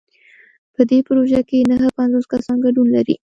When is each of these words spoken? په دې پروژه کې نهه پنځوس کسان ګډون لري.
په 0.75 0.81
دې 0.89 0.99
پروژه 1.07 1.41
کې 1.49 1.67
نهه 1.71 1.87
پنځوس 1.97 2.25
کسان 2.33 2.57
ګډون 2.65 2.87
لري. 2.95 3.15